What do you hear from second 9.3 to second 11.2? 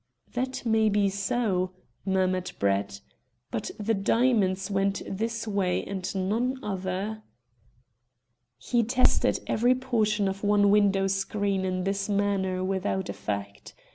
every portion of one window